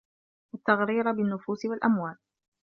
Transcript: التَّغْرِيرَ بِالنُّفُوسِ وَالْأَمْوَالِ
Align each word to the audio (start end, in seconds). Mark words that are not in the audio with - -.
التَّغْرِيرَ 0.53 1.11
بِالنُّفُوسِ 1.11 1.65
وَالْأَمْوَالِ 1.65 2.15